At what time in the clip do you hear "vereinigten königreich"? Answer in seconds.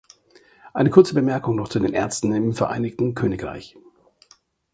2.55-3.77